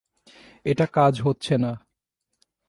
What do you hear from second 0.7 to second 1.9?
এটা কাজ হচ্ছে না!